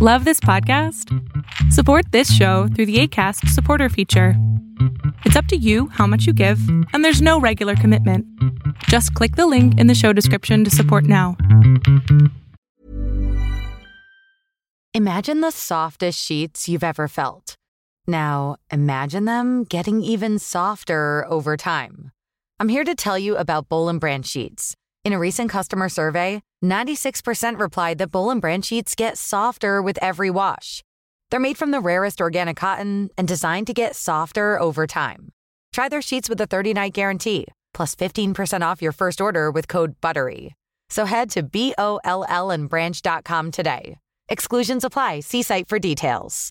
[0.00, 1.12] Love this podcast?
[1.72, 4.34] Support this show through the ACAST supporter feature.
[5.24, 6.60] It's up to you how much you give,
[6.92, 8.24] and there's no regular commitment.
[8.84, 11.36] Just click the link in the show description to support now.
[14.94, 17.56] Imagine the softest sheets you've ever felt.
[18.06, 22.12] Now, imagine them getting even softer over time.
[22.60, 24.76] I'm here to tell you about Boll and sheets.
[25.04, 29.98] In a recent customer survey, 96% replied that Boll and Branch sheets get softer with
[30.02, 30.82] every wash.
[31.30, 35.28] They're made from the rarest organic cotton and designed to get softer over time.
[35.72, 40.00] Try their sheets with a 30-night guarantee, plus 15% off your first order with code
[40.00, 40.54] BUTTERY.
[40.90, 43.98] So head to B-O-L-L and branch.com today.
[44.28, 45.20] Exclusions apply.
[45.20, 46.50] See site for details.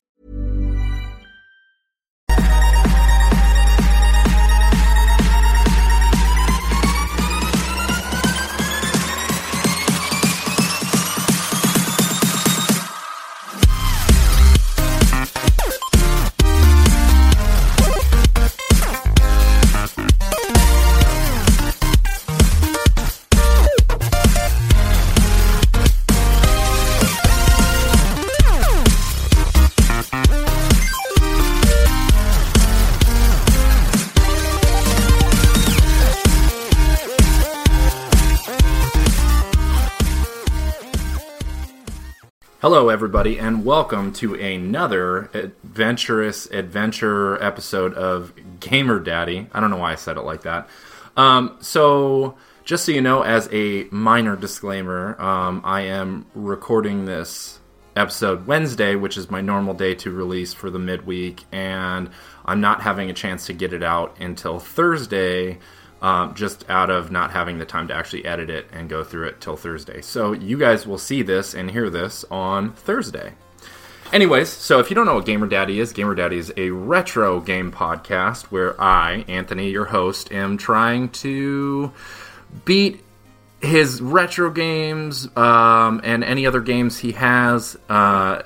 [42.60, 49.46] Hello, everybody, and welcome to another adventurous adventure episode of Gamer Daddy.
[49.54, 50.68] I don't know why I said it like that.
[51.16, 57.60] Um, so, just so you know, as a minor disclaimer, um, I am recording this
[57.96, 62.10] episode Wednesday, which is my normal day to release for the midweek, and
[62.44, 65.59] I'm not having a chance to get it out until Thursday
[66.01, 69.28] um, just out of not having the time to actually edit it and go through
[69.28, 70.01] it till Thursday.
[70.01, 73.34] So you guys will see this and hear this on Thursday.
[74.13, 77.41] Anyways, so if you don't know what Gamer Daddy is, Gamer Daddy is a retro
[77.41, 81.91] game podcast where I, Anthony, your host, am trying to
[82.63, 83.03] beat
[83.59, 88.43] his retro games um, and any other games he has uh,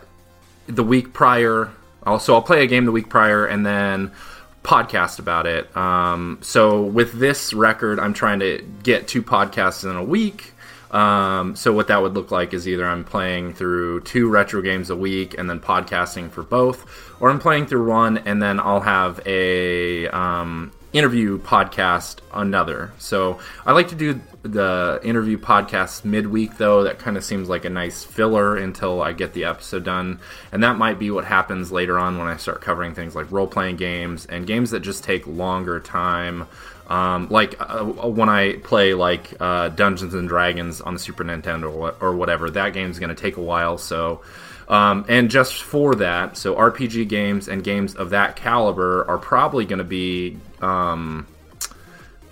[0.65, 1.69] the week prior.
[2.03, 4.11] Also, I'll play a game the week prior and then
[4.63, 5.75] podcast about it.
[5.75, 10.53] Um, so with this record, I'm trying to get two podcasts in a week.
[10.91, 14.89] Um, so what that would look like is either I'm playing through two retro games
[14.89, 16.85] a week and then podcasting for both,
[17.21, 22.91] or I'm playing through one and then I'll have a um, interview podcast another.
[22.97, 26.83] So I like to do the interview podcast midweek though.
[26.83, 30.19] That kind of seems like a nice filler until I get the episode done.
[30.51, 33.47] And that might be what happens later on when I start covering things like role
[33.47, 36.47] playing games and games that just take longer time.
[36.87, 41.73] Um, like uh, when I play like uh, Dungeons and Dragons on the Super Nintendo
[41.73, 43.77] or, or whatever, that game's going to take a while.
[43.77, 44.21] So
[44.67, 49.65] um, and just for that, so RPG games and games of that caliber are probably
[49.65, 51.27] going to be um,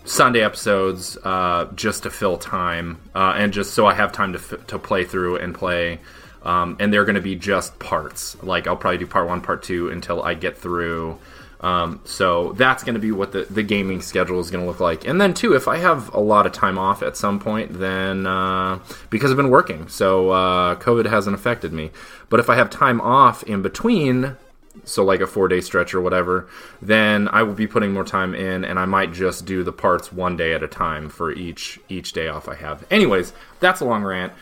[0.06, 4.40] Sunday episodes uh, just to fill time uh, and just so I have time to,
[4.40, 6.00] f- to play through and play.
[6.41, 8.41] Um, and they're going to be just parts.
[8.41, 11.19] Like I'll probably do part one, part two until I get through
[11.62, 14.79] um, so that's going to be what the, the gaming schedule is going to look
[14.79, 15.06] like.
[15.06, 18.25] And then, too, if I have a lot of time off at some point, then
[18.25, 18.79] uh,
[19.09, 21.91] because I've been working, so uh, COVID hasn't affected me.
[22.29, 24.38] But if I have time off in between,
[24.84, 26.47] so like a four day stretch or whatever,
[26.81, 30.12] then I will be putting more time in, and I might just do the parts
[30.12, 32.85] one day at a time for each each day off I have.
[32.91, 34.34] Anyways, that's a long rant.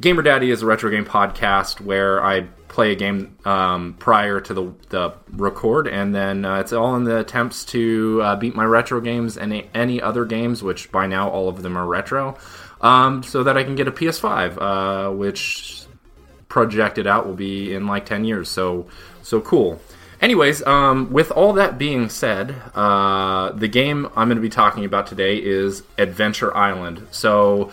[0.00, 4.52] Gamer Daddy is a retro game podcast where I play a game um, prior to
[4.52, 8.64] the, the record, and then uh, it's all in the attempts to uh, beat my
[8.64, 12.36] retro games and any other games, which by now all of them are retro,
[12.82, 15.86] um, so that I can get a PS5, uh, which
[16.48, 18.50] projected out will be in like 10 years.
[18.50, 18.86] So,
[19.26, 19.80] so cool.
[20.20, 24.84] Anyways, um, with all that being said, uh, the game I'm going to be talking
[24.84, 27.06] about today is Adventure Island.
[27.10, 27.72] So,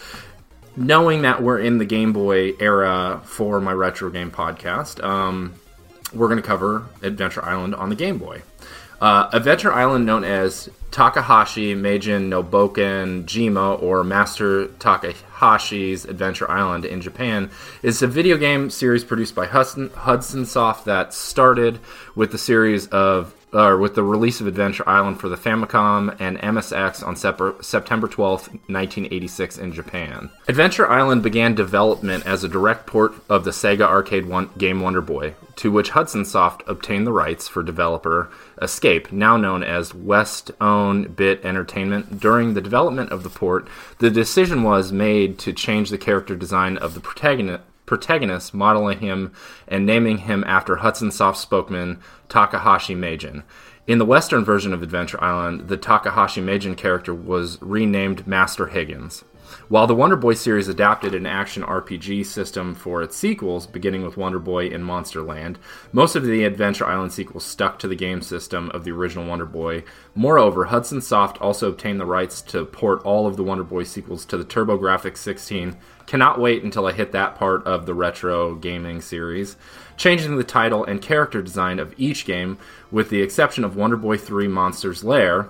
[0.76, 5.54] knowing that we're in the Game Boy era for my retro game podcast, um,
[6.12, 8.42] we're going to cover Adventure Island on the Game Boy.
[9.00, 14.68] Uh, Adventure Island, known as Takahashi Meijin no Bokenjima or Master
[15.44, 17.52] Takahashi's Adventure Island in Japan,
[17.82, 21.80] is a video game series produced by Hudson, Hudson Soft that started
[22.16, 26.38] with the series of uh, with the release of Adventure Island for the Famicom and
[26.40, 30.30] MSX on Sep- September 12, 1986, in Japan.
[30.48, 35.02] Adventure Island began development as a direct port of the Sega arcade one- game Wonder
[35.02, 38.30] Boy, to which Hudson Soft obtained the rights for developer
[38.62, 42.20] Escape, now known as West Own Bit Entertainment.
[42.20, 43.68] During the development of the port,
[44.00, 47.64] the decision was made to change the character design of the protagonist
[47.94, 49.32] protagonist, modeling him
[49.68, 53.44] and naming him after Hudson Soft spokesman Takahashi Meijin.
[53.86, 59.24] In the Western version of Adventure Island, the Takahashi Meijin character was renamed Master Higgins.
[59.74, 64.18] While the Wonder Boy series adapted an action RPG system for its sequels, beginning with
[64.18, 65.58] Wonder Boy in Monster Land,
[65.92, 69.48] most of the Adventure Island sequels stuck to the game system of the original Wonder
[69.48, 69.84] Boy.
[70.14, 74.26] Moreover, Hudson Soft also obtained the rights to port all of the Wonder Boy sequels
[74.26, 75.76] to the TurboGrafx 16.
[76.06, 79.58] Cannot wait until I hit that part of the retro gaming series.
[79.98, 82.60] Changing the title and character design of each game,
[82.92, 85.50] with the exception of Wonder Boy 3 Monster's Lair,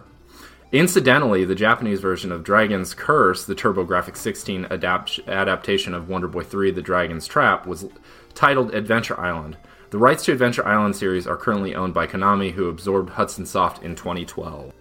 [0.73, 6.41] Incidentally, the Japanese version of Dragon's Curse, the TurboGrafx 16 adapt- adaptation of Wonder Boy
[6.41, 7.85] 3 The Dragon's Trap, was
[8.33, 9.55] titled Adventure Island.
[9.91, 13.83] The rights to Adventure Island series are currently owned by Konami, who absorbed Hudson Soft
[13.83, 14.73] in 2012.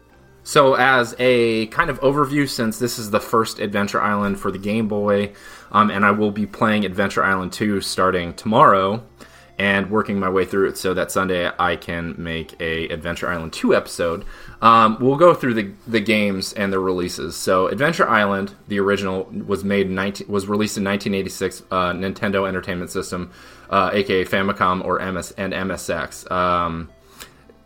[0.44, 4.56] So, as a kind of overview, since this is the first Adventure Island for the
[4.56, 5.34] Game Boy,
[5.72, 9.04] um, and I will be playing Adventure Island 2 starting tomorrow,
[9.58, 13.52] and working my way through it so that Sunday I can make a Adventure Island
[13.52, 14.24] 2 episode.
[14.60, 17.36] Um, we'll go through the, the games and their releases.
[17.36, 22.90] So Adventure Island, the original, was made 19, was released in 1986 uh, Nintendo Entertainment
[22.90, 23.30] System,
[23.70, 26.30] uh, aka Famicom or MS and MSX.
[26.30, 26.90] Um,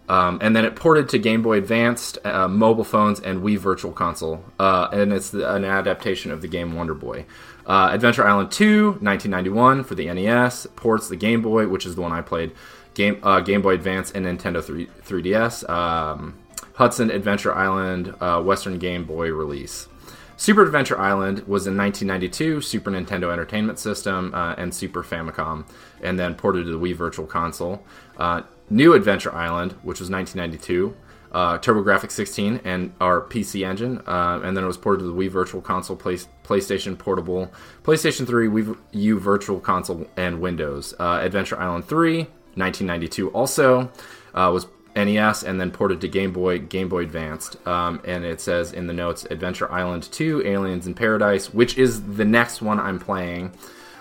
[0.09, 3.93] um, and then it ported to Game Boy Advanced, uh, mobile phones, and Wii Virtual
[3.93, 4.45] Console.
[4.59, 7.27] Uh, and it's the, an adaptation of the game Wonder Boy.
[7.67, 12.01] Uh, Adventure Island 2, 1991 for the NES, ports the Game Boy, which is the
[12.01, 12.53] one I played,
[12.95, 15.69] Game uh, Game Boy Advance, and Nintendo 3, 3DS.
[15.69, 16.39] Um,
[16.75, 19.89] Hudson Adventure Island uh, Western Game Boy release.
[20.37, 25.67] Super Adventure Island was in 1992, Super Nintendo Entertainment System, uh, and Super Famicom,
[26.03, 27.83] and then ported to the Wii Virtual Console.
[28.19, 30.95] Uh, New Adventure Island, which was 1992,
[31.33, 35.13] uh, TurboGrafx 16 and our PC Engine, uh, and then it was ported to the
[35.13, 37.53] Wii Virtual Console, play, PlayStation Portable,
[37.83, 40.95] PlayStation 3, Wii U Virtual Console, and Windows.
[40.99, 42.19] Uh, Adventure Island 3,
[42.55, 43.91] 1992, also
[44.35, 47.57] uh, was NES, and then ported to Game Boy, Game Boy Advanced.
[47.67, 52.03] Um, and it says in the notes, Adventure Island 2, Aliens in Paradise, which is
[52.15, 53.53] the next one I'm playing.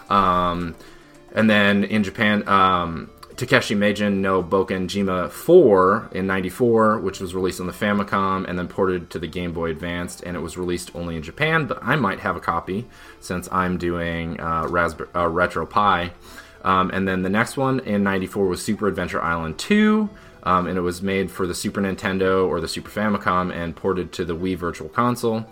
[0.10, 0.75] Um,
[1.33, 7.60] and then in Japan, um, Takeshi Meijin no Bokenjima 4 in 94, which was released
[7.60, 10.96] on the Famicom and then ported to the Game Boy Advanced, and it was released
[10.96, 12.86] only in Japan, but I might have a copy
[13.20, 16.12] since I'm doing uh, Raspberry, uh, RetroPie.
[16.64, 20.10] Um, and then the next one in 94 was Super Adventure Island 2,
[20.44, 24.14] um, and it was made for the Super Nintendo or the Super Famicom and ported
[24.14, 25.46] to the Wii Virtual Console.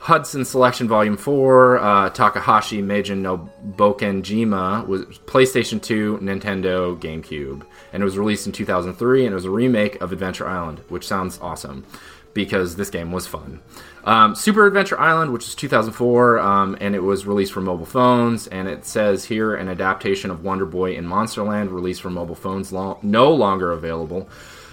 [0.00, 8.02] Hudson Selection Volume 4, uh, Takahashi Meijin no Bokenjima was PlayStation 2, Nintendo, GameCube, and
[8.02, 11.38] it was released in 2003, and it was a remake of Adventure Island, which sounds
[11.42, 11.84] awesome
[12.32, 13.60] because this game was fun.
[14.04, 18.46] Um, Super Adventure Island, which is 2004, um, and it was released for mobile phones,
[18.46, 22.72] and it says here an adaptation of Wonder Boy in Monsterland, released for mobile phones,
[22.72, 24.28] lo- no longer available,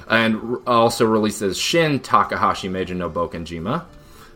[0.08, 3.86] and also released as Shin Takahashi Meijin no Bokenjima.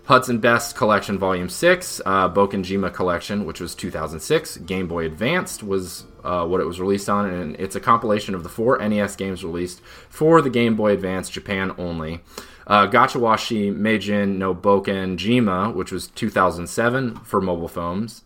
[0.09, 4.57] Hudson Best Collection Volume 6, uh, Bokenjima Collection, which was 2006.
[4.57, 8.41] Game Boy Advanced was uh, what it was released on, and it's a compilation of
[8.41, 12.21] the four NES games released for the Game Boy Advance Japan only.
[12.65, 18.23] Uh, Gachawashi Meijin no Bokenjima, which was 2007 for mobile phones.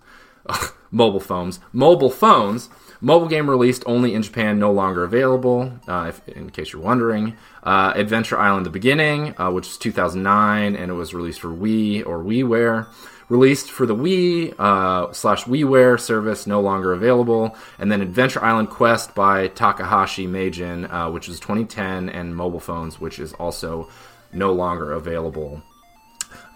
[0.90, 1.60] mobile phones.
[1.74, 2.70] Mobile phones
[3.04, 7.36] Mobile game released only in Japan, no longer available, uh, if, in case you're wondering.
[7.62, 12.08] Uh, Adventure Island The Beginning, uh, which was 2009, and it was released for Wii
[12.08, 12.88] or WiiWare.
[13.28, 17.58] Released for the Wii uh, slash WiiWare service, no longer available.
[17.78, 23.02] And then Adventure Island Quest by Takahashi Meijin, uh, which is 2010, and mobile phones,
[23.02, 23.90] which is also
[24.32, 25.62] no longer available.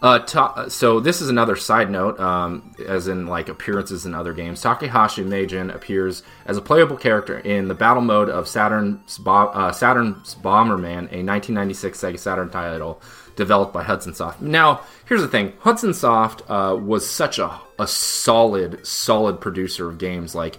[0.01, 4.33] Uh, ta- so this is another side note, um, as in like appearances in other
[4.33, 4.61] games.
[4.61, 9.71] Takahashi Meijin appears as a playable character in the battle mode of Saturn's, Bo- uh,
[9.71, 13.01] Saturn's Bomberman, a 1996 Sega Saturn title
[13.35, 14.41] developed by Hudson Soft.
[14.41, 19.97] Now, here's the thing: Hudson Soft uh, was such a, a solid, solid producer of
[19.97, 20.35] games.
[20.35, 20.57] Like,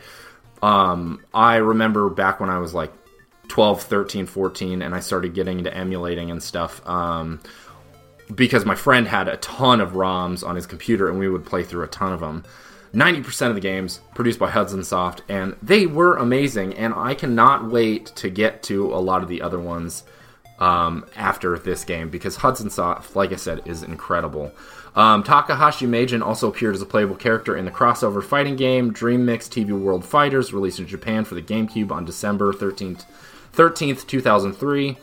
[0.63, 2.93] um, I remember back when I was like
[3.49, 6.87] 12, 13, 14, and I started getting into emulating and stuff.
[6.89, 7.41] Um,
[8.35, 11.63] because my friend had a ton of ROMs on his computer and we would play
[11.63, 12.45] through a ton of them.
[12.95, 16.75] 90% of the games produced by Hudson Soft, and they were amazing.
[16.75, 20.05] And I cannot wait to get to a lot of the other ones
[20.59, 24.53] um, after this game because Hudson Soft, like I said, is incredible.
[24.97, 29.25] Um, Takahashi Meijin also appeared as a playable character in the crossover fighting game Dream
[29.25, 33.05] Mix TV World Fighters, released in Japan for the GameCube on December 13th,
[33.55, 34.99] 13th 2003.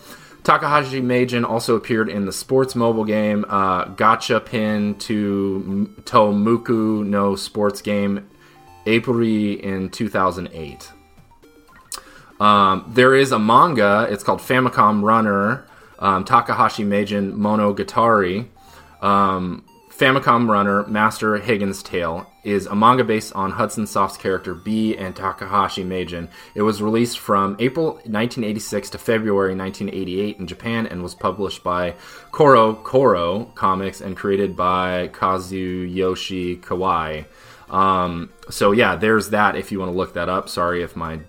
[0.45, 7.35] Takahashi Meijin also appeared in the sports mobile game uh, Gacha Pin to Tomuku no
[7.35, 8.29] Sports Game
[8.85, 10.91] April in 2008.
[12.39, 14.07] Um, there is a manga.
[14.11, 15.65] It's called Famicom Runner.
[15.97, 18.47] Um, Takahashi Meijin Monogatari.
[19.01, 24.95] Um, Famicom Runner Master Higgins Tale is a manga based on Hudson Soft's character B
[24.95, 26.29] and Takahashi Meijin.
[26.53, 31.95] It was released from April 1986 to February 1988 in Japan and was published by
[32.31, 37.25] Koro Koro Comics and created by Kazuyoshi Kawai.
[37.69, 40.47] Um, so yeah, there's that if you want to look that up.
[40.47, 41.19] Sorry if my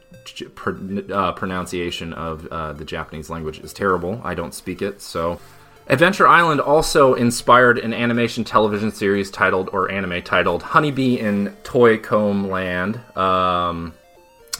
[1.13, 4.21] uh, pronunciation of uh, the Japanese language is terrible.
[4.23, 5.41] I don't speak it, so.
[5.89, 11.97] Adventure Island also inspired an animation television series titled, or anime titled, Honeybee in Toy
[11.99, 13.01] Comb Land.
[13.17, 13.95] Um,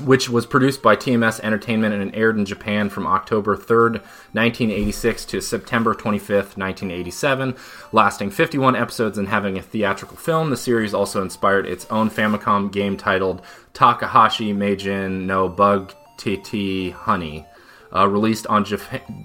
[0.05, 4.03] which was produced by TMS Entertainment and aired in Japan from October 3rd,
[4.33, 7.57] 1986 to September 25th, 1987,
[7.93, 10.51] lasting 51 episodes and having a theatrical film.
[10.51, 13.41] The series also inspired its own Famicom game titled
[13.73, 17.47] Takahashi Meijin no Bug TT Honey.
[17.95, 18.63] Uh, released on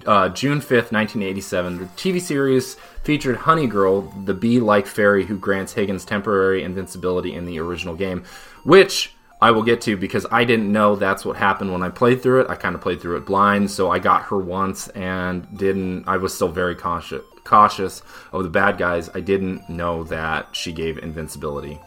[0.06, 1.78] uh, June 5th, 1987.
[1.78, 7.34] The TV series featured Honey Girl, the bee like fairy who grants Higgins temporary invincibility
[7.34, 8.24] in the original game,
[8.64, 12.22] which I will get to because I didn't know that's what happened when I played
[12.22, 12.46] through it.
[12.48, 16.04] I kind of played through it blind, so I got her once and didn't.
[16.06, 19.10] I was still very cautious cautious of the bad guys.
[19.14, 21.80] I didn't know that she gave invincibility.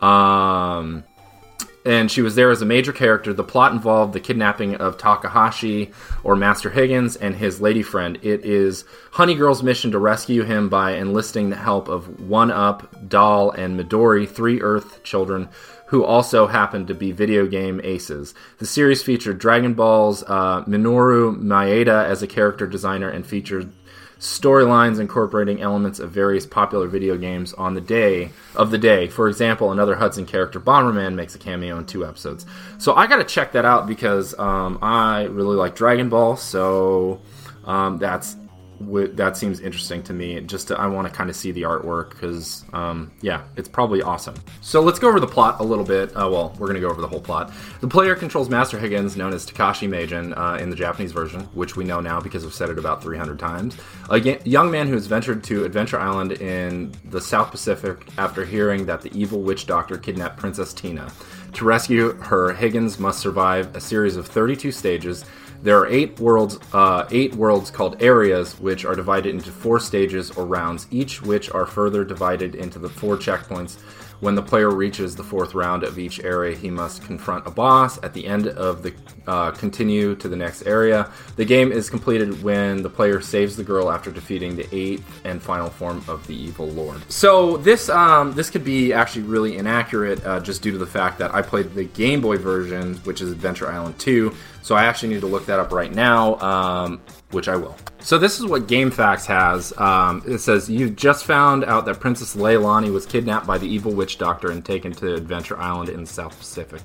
[0.00, 1.04] Um,
[1.84, 3.32] and she was there as a major character.
[3.32, 8.18] The plot involved the kidnapping of Takahashi, or Master Higgins, and his lady friend.
[8.22, 13.08] It is Honey Girl's mission to rescue him by enlisting the help of One Up,
[13.08, 15.48] Doll, and Midori, three Earth children
[15.88, 18.34] who also happened to be video game aces.
[18.58, 23.70] The series featured Dragon Ball's uh, Minoru Maeda as a character designer and featured
[24.18, 29.08] storylines incorporating elements of various popular video games on the day of the day.
[29.08, 32.46] For example, another Hudson character, Bomberman, makes a cameo in two episodes.
[32.78, 36.36] So I got to check that out because um, I really like Dragon Ball.
[36.36, 37.20] So
[37.64, 38.36] um, that's
[38.80, 40.40] that seems interesting to me.
[40.40, 44.02] Just to, I want to kind of see the artwork because, um, yeah, it's probably
[44.02, 44.34] awesome.
[44.60, 46.10] So let's go over the plot a little bit.
[46.10, 47.52] Uh, well, we're to go over the whole plot.
[47.80, 51.76] The player controls Master Higgins, known as Takashi Meijin uh, in the Japanese version, which
[51.76, 53.76] we know now because we've said it about 300 times.
[54.10, 58.86] A young man who has ventured to Adventure Island in the South Pacific after hearing
[58.86, 61.10] that the evil witch doctor kidnapped Princess Tina.
[61.54, 65.24] To rescue her, Higgins must survive a series of 32 stages
[65.64, 70.30] there are eight worlds, uh, eight worlds called areas, which are divided into four stages
[70.32, 73.78] or rounds, each which are further divided into the four checkpoints
[74.24, 78.02] when the player reaches the fourth round of each area, he must confront a boss.
[78.02, 78.94] At the end of the
[79.26, 81.10] uh, continue to the next area.
[81.36, 85.42] The game is completed when the player saves the girl after defeating the eighth and
[85.42, 87.00] final form of the evil lord.
[87.10, 91.18] So this um, this could be actually really inaccurate, uh, just due to the fact
[91.18, 94.34] that I played the Game Boy version, which is Adventure Island 2.
[94.64, 97.02] So I actually need to look that up right now, um,
[97.32, 97.76] which I will.
[98.00, 99.76] So this is what GameFAQs has.
[99.76, 103.92] Um, it says you just found out that Princess Leilani was kidnapped by the evil
[103.92, 106.80] witch doctor and taken to Adventure Island in the South Pacific.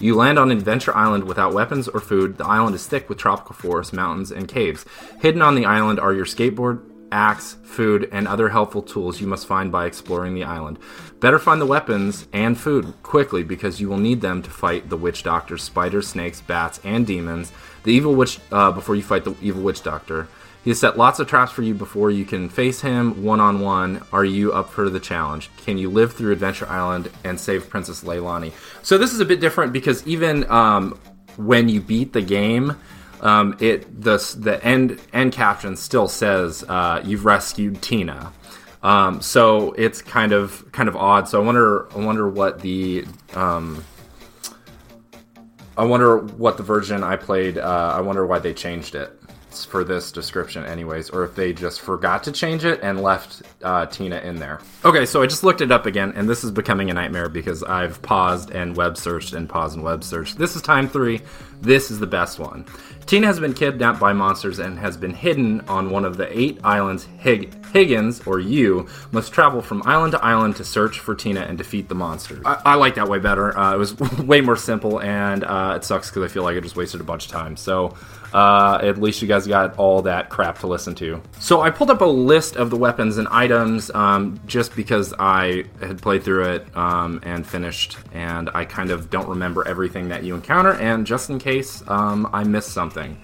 [0.00, 2.36] You land on Adventure Island without weapons or food.
[2.36, 4.84] The island is thick with tropical forests, mountains, and caves.
[5.20, 9.46] Hidden on the island are your skateboard, axe, food, and other helpful tools you must
[9.46, 10.78] find by exploring the island.
[11.20, 14.96] Better find the weapons and food quickly because you will need them to fight the
[14.96, 17.52] witch doctor, spiders, snakes, bats, and demons.
[17.84, 20.28] The evil witch uh, before you fight the evil witch doctor.
[20.62, 23.60] He has set lots of traps for you before you can face him one on
[23.60, 24.02] one.
[24.12, 25.48] Are you up for the challenge?
[25.64, 28.52] Can you live through Adventure Island and save Princess Leilani?
[28.82, 30.98] So this is a bit different because even um,
[31.36, 32.76] when you beat the game,
[33.20, 38.32] um, it the the end end caption still says uh, you've rescued Tina.
[38.82, 41.28] Um, so it's kind of kind of odd.
[41.28, 43.84] So I wonder I wonder what the um,
[45.76, 47.58] I wonder what the version I played.
[47.58, 49.19] Uh, I wonder why they changed it
[49.52, 53.86] for this description, anyways, or if they just forgot to change it and left uh,
[53.86, 54.60] Tina in there.
[54.84, 57.62] Okay, so I just looked it up again, and this is becoming a nightmare because
[57.62, 60.38] I've paused and web searched and paused and web searched.
[60.38, 61.20] This is time three.
[61.60, 62.64] This is the best one.
[63.06, 66.60] Tina has been kidnapped by monsters and has been hidden on one of the eight
[66.64, 67.06] islands.
[67.18, 71.58] Hig- Higgins, or you, must travel from island to island to search for Tina and
[71.58, 72.42] defeat the monsters.
[72.44, 73.56] I, I like that way better.
[73.56, 76.60] Uh, it was way more simple, and uh, it sucks because I feel like I
[76.60, 77.56] just wasted a bunch of time.
[77.56, 77.96] So
[78.32, 81.20] uh, at least you guys got all that crap to listen to.
[81.38, 85.64] So I pulled up a list of the weapons and items um, just because I
[85.80, 90.24] had played through it um, and finished, and I kind of don't remember everything that
[90.24, 93.18] you encounter, and just in case um, I missed something.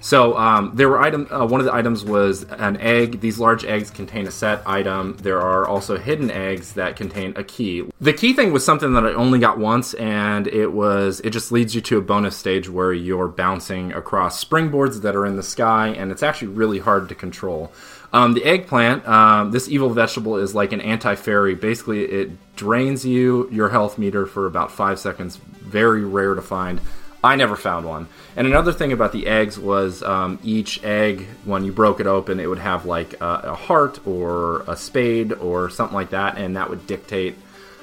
[0.00, 1.26] So um, there were item.
[1.30, 3.20] Uh, one of the items was an egg.
[3.20, 5.16] These large eggs contain a set item.
[5.18, 7.84] There are also hidden eggs that contain a key.
[8.00, 11.50] The key thing was something that I only got once, and it was it just
[11.50, 15.42] leads you to a bonus stage where you're bouncing across springboards that are in the
[15.42, 17.72] sky, and it's actually really hard to control.
[18.12, 21.54] Um, the eggplant, um, this evil vegetable is like an anti fairy.
[21.54, 25.36] Basically, it drains you your health meter for about five seconds.
[25.36, 26.80] Very rare to find.
[27.22, 28.08] I never found one.
[28.36, 32.38] And another thing about the eggs was um, each egg, when you broke it open,
[32.38, 36.56] it would have like a, a, heart or a spade or something like that, and
[36.56, 37.34] that would dictate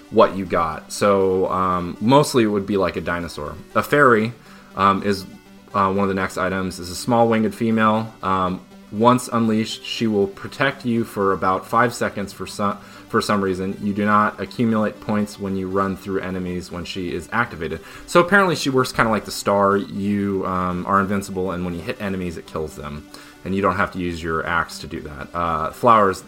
[0.10, 0.92] what you got.
[0.92, 3.56] So um, mostly it would be like a dinosaur.
[3.74, 4.32] A fairy
[4.78, 5.26] um, is
[5.74, 6.80] uh, one of the next items.
[6.80, 8.14] is a small winged female.
[8.24, 12.78] Um, once unleashed, she will protect you for about five seconds for some
[13.10, 13.78] for some reason.
[13.82, 17.82] You do not accumulate points when you run through enemies when she is activated.
[18.08, 19.78] So apparently, she works kind of like the star.
[19.78, 23.08] You um, are invincible, and when you hit enemies, it kills them,
[23.44, 25.34] and you don't have to use your axe to do that.
[25.34, 26.24] Uh, flowers.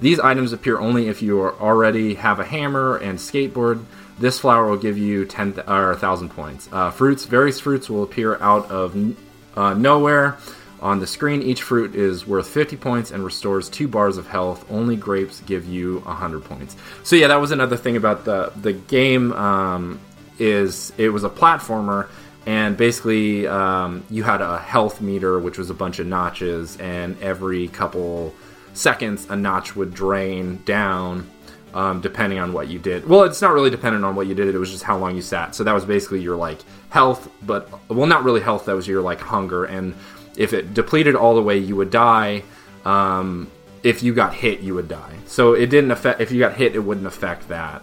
[0.00, 3.84] These items appear only if you already have a hammer and skateboard.
[4.18, 6.68] This flower will give you ten th- or thousand points.
[6.70, 7.24] Uh, fruits.
[7.24, 9.16] Various fruits will appear out of
[9.56, 10.36] uh, nowhere.
[10.80, 14.70] On the screen, each fruit is worth 50 points and restores two bars of health.
[14.70, 16.76] Only grapes give you 100 points.
[17.02, 19.32] So yeah, that was another thing about the the game.
[19.32, 20.00] Um,
[20.38, 22.08] is it was a platformer,
[22.44, 27.20] and basically um, you had a health meter, which was a bunch of notches, and
[27.22, 28.34] every couple
[28.74, 31.30] seconds a notch would drain down.
[31.74, 33.06] Um, depending on what you did.
[33.06, 34.48] Well, it's not really dependent on what you did.
[34.48, 35.54] It was just how long you sat.
[35.54, 38.64] So that was basically your like health, but well, not really health.
[38.64, 39.66] That was your like hunger.
[39.66, 39.94] And
[40.36, 42.42] if it depleted all the way, you would die.
[42.84, 43.50] Um,
[43.82, 45.16] if you got hit, you would die.
[45.26, 46.20] So it didn't affect.
[46.20, 47.82] If you got hit, it wouldn't affect that.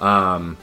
[0.00, 0.56] Um,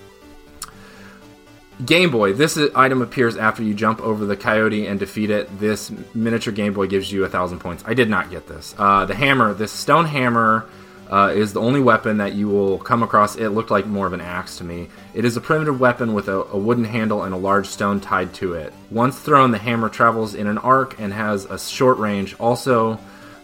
[1.86, 2.34] Game Boy.
[2.34, 5.60] This item appears after you jump over the coyote and defeat it.
[5.60, 7.84] This miniature Game Boy gives you a thousand points.
[7.88, 8.76] I did not get this.
[8.78, 9.54] Uh, the hammer.
[9.54, 10.70] This stone hammer
[11.12, 13.36] uh, is the only weapon that you will come across.
[13.36, 14.88] It looked like more of an axe to me.
[15.14, 18.34] It is a primitive weapon with a, a, wooden handle and a large stone tied
[18.36, 18.74] to it.
[18.90, 22.36] Once thrown, the hammer travels in an arc and has a short range.
[22.40, 22.98] Also,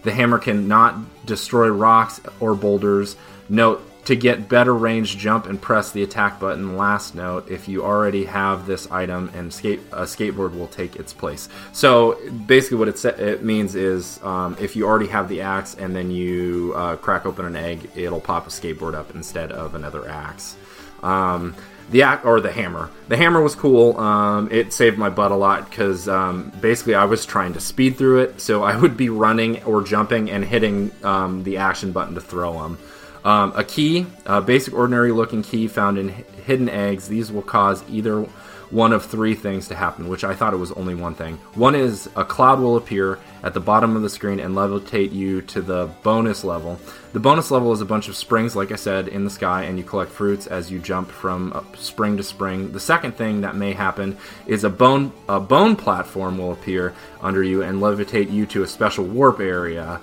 [0.03, 3.17] the hammer can not destroy rocks or boulders.
[3.49, 6.78] Note to get better range, jump and press the attack button.
[6.78, 11.12] Last note, if you already have this item and skate, a skateboard will take its
[11.12, 11.50] place.
[11.74, 15.93] So basically what it, it means is um, if you already have the axe and
[15.93, 20.08] then you uh, crack open an egg, it'll pop a skateboard up instead of another
[20.08, 20.56] axe.
[21.04, 21.54] Um,
[21.89, 22.89] the axe or the hammer.
[23.10, 24.00] The hammer was cool.
[24.00, 27.98] Um, it saved my butt a lot because um, basically I was trying to speed
[27.98, 32.15] through it, so I would be running or jumping and hitting um, the action button
[32.15, 32.78] to throw them.
[33.23, 37.08] Um, a key, a basic ordinary looking key found in hidden eggs.
[37.08, 38.27] These will cause either
[38.69, 41.38] one of three things to happen, which I thought it was only one thing.
[41.56, 45.41] One is a cloud will appear at the bottom of the screen and levitate you
[45.43, 46.80] to the bonus level.
[47.13, 49.77] The bonus level is a bunch of springs, like I said, in the sky, and
[49.77, 52.71] you collect fruits as you jump from spring to spring.
[52.73, 57.43] The second thing that may happen is a bone a bone platform will appear under
[57.43, 60.01] you and levitate you to a special warp area.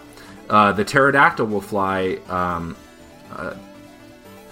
[0.48, 2.76] Uh, the pterodactyl will fly um,
[3.36, 3.54] uh,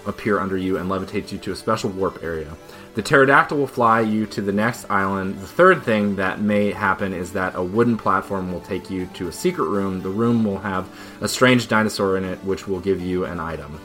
[0.05, 2.55] appear under you and levitate you to a special warp area.
[2.95, 5.39] The pterodactyl will fly you to the next island.
[5.39, 9.29] The third thing that may happen is that a wooden platform will take you to
[9.29, 10.01] a secret room.
[10.01, 10.87] The room will have
[11.21, 13.79] a strange dinosaur in it, which will give you an item.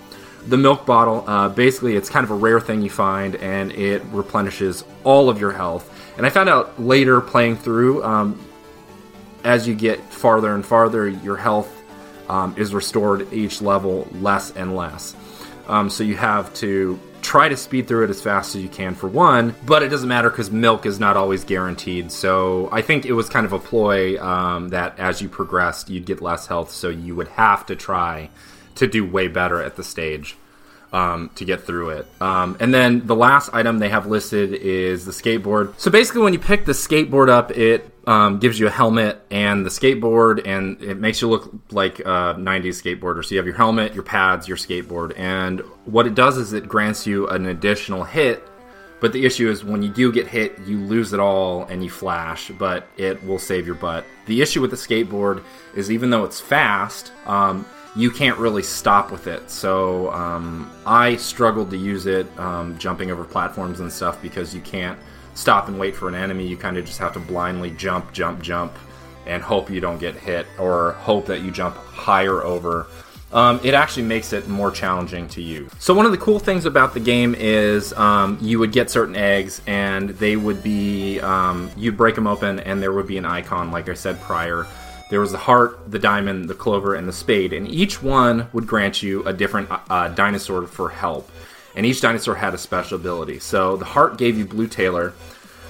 [0.47, 4.03] The milk bottle, uh, basically, it's kind of a rare thing you find, and it
[4.13, 5.91] replenishes all of your health.
[6.17, 8.45] And I found out later playing through, um,
[9.45, 11.78] as you get farther and farther, your health
[12.29, 15.15] um, is restored each level less and less.
[15.67, 18.95] Um, so you have to try to speed through it as fast as you can
[18.95, 22.11] for one, but it doesn't matter because milk is not always guaranteed.
[22.11, 26.07] So I think it was kind of a ploy um, that as you progressed, you'd
[26.07, 28.31] get less health, so you would have to try
[28.77, 30.37] to do way better at the stage
[30.93, 32.07] um, to get through it.
[32.21, 35.79] Um, and then the last item they have listed is the skateboard.
[35.79, 39.67] So basically, when you pick the skateboard up, it um, gives you a helmet and
[39.67, 43.25] the skateboard, and it makes you look like a 90s skateboarder.
[43.25, 45.13] So you have your helmet, your pads, your skateboard.
[45.19, 48.43] And what it does is it grants you an additional hit.
[49.01, 51.91] But the issue is when you do get hit, you lose it all and you
[51.91, 54.05] flash, but it will save your butt.
[54.27, 55.45] The issue with the skateboard
[55.77, 57.65] is even though it's fast, um,
[57.99, 59.51] you can't really stop with it.
[59.51, 64.61] So um, I struggled to use it um, jumping over platforms and stuff because you
[64.61, 64.99] can't
[65.35, 66.47] stop and wait for an enemy.
[66.47, 68.73] You kind of just have to blindly jump, jump, jump,
[69.27, 72.87] and hope you don't get hit or hope that you jump higher over
[73.33, 75.71] um, it actually makes it more challenging to use.
[75.79, 79.17] So one of the cool things about the game is um, you would get certain
[79.17, 83.27] eggs, and they would be um, you'd break them open, and there would be an
[83.27, 84.67] icon, like I said prior.
[85.11, 88.67] There was the heart, the diamond, the clover, and the spade, and each one would
[88.67, 91.31] grant you a different uh, dinosaur for help.
[91.75, 93.39] And each dinosaur had a special ability.
[93.39, 95.15] So the heart gave you Blue Tailor.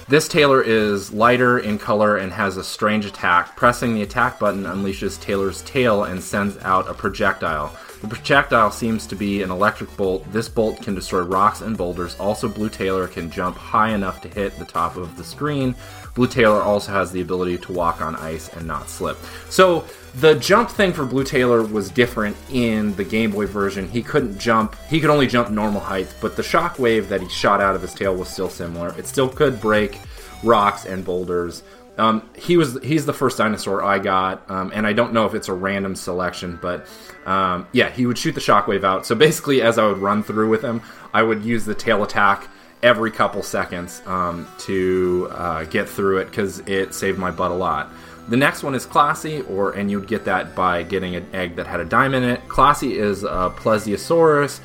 [0.09, 3.55] This Tailor is lighter in color and has a strange attack.
[3.55, 7.77] Pressing the attack button unleashes Tailor's tail and sends out a projectile.
[8.01, 10.25] The projectile seems to be an electric bolt.
[10.31, 12.15] This bolt can destroy rocks and boulders.
[12.19, 15.75] Also, Blue Tailor can jump high enough to hit the top of the screen.
[16.15, 19.17] Blue Tailor also has the ability to walk on ice and not slip.
[19.49, 23.87] So, the jump thing for Blue Tailor was different in the Game Boy version.
[23.87, 27.61] He couldn't jump, he could only jump normal height, but the shockwave that he shot
[27.61, 28.97] out of his tail was still similar.
[28.97, 29.99] It still could break
[30.43, 31.63] rocks and boulders.
[31.97, 35.33] Um, he was he's the first dinosaur I got, um, and I don't know if
[35.33, 36.87] it's a random selection, but
[37.25, 39.05] um, yeah, he would shoot the shockwave out.
[39.05, 40.81] So basically, as I would run through with him,
[41.13, 42.47] I would use the tail attack
[42.81, 47.55] every couple seconds um, to uh, get through it because it saved my butt a
[47.55, 47.91] lot.
[48.29, 51.65] The next one is Classy, or and you'd get that by getting an egg that
[51.65, 52.47] had a diamond in it.
[52.47, 54.59] Classy is a Plesiosaurus,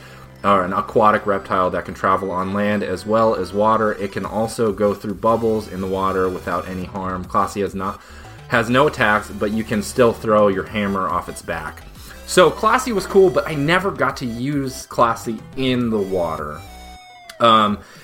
[0.45, 3.93] or an aquatic reptile that can travel on land as well as water.
[3.93, 7.25] It can also go through bubbles in the water without any harm.
[7.25, 8.01] Classy has not
[8.49, 11.83] has no attacks, but you can still throw your hammer off its back.
[12.27, 16.61] So Classy was cool, but I never got to use Classy in the water.
[17.41, 17.79] Um,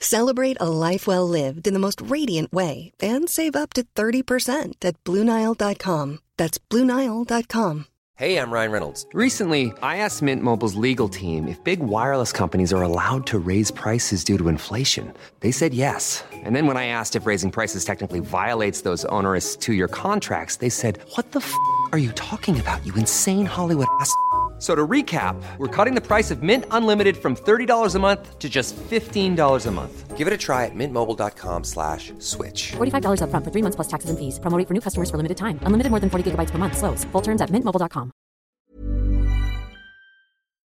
[0.00, 4.74] Celebrate a life well lived in the most radiant way and save up to 30%
[4.82, 6.18] at BlueNile.com.
[6.36, 7.86] That's BlueNile.com.
[8.18, 9.06] Hey, I'm Ryan Reynolds.
[9.12, 13.70] Recently, I asked Mint Mobile's legal team if big wireless companies are allowed to raise
[13.70, 15.14] prices due to inflation.
[15.38, 16.24] They said yes.
[16.32, 20.56] And then when I asked if raising prices technically violates those onerous two year contracts,
[20.56, 21.54] they said, What the f
[21.92, 24.12] are you talking about, you insane Hollywood ass?
[24.58, 28.38] F- So to recap, we're cutting the price of Mint Unlimited from $30 a month
[28.40, 30.16] to just $15 a month.
[30.16, 32.72] Give it a try at mintmobile.com slash switch.
[32.72, 34.40] $45 upfront for three months plus taxes and fees.
[34.40, 35.60] Promo for new customers for limited time.
[35.62, 36.76] Unlimited more than 40 gigabytes per month.
[36.76, 37.04] Slows.
[37.12, 38.10] Full terms at mintmobile.com.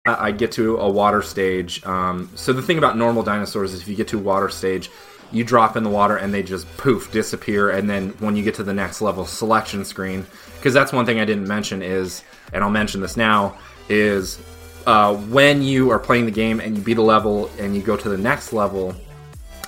[0.07, 1.83] I get to a water stage.
[1.85, 4.89] Um, so the thing about normal dinosaurs is if you get to a water stage,
[5.31, 7.71] you drop in the water and they just poof disappear.
[7.71, 10.25] And then when you get to the next level selection screen,
[10.57, 13.57] because that's one thing I didn't mention is, and I'll mention this now,
[13.89, 14.39] is
[14.85, 17.97] uh, when you are playing the game and you beat a level and you go
[17.97, 18.95] to the next level,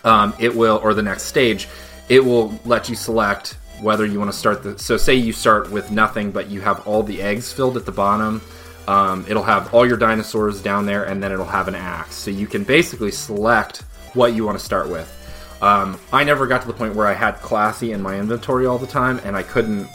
[0.04, 1.68] um, it will or the next stage,
[2.10, 4.78] it will let you select whether you want to start the.
[4.80, 7.92] So say you start with nothing, but you have all the eggs filled at the
[7.92, 8.42] bottom.
[8.88, 12.16] Um, it'll have all your dinosaurs down there, and then it'll have an axe.
[12.16, 13.80] So you can basically select
[14.14, 15.14] what you want to start with.
[15.62, 18.78] Um, I never got to the point where I had classy in my inventory all
[18.78, 19.90] the time, and I couldn't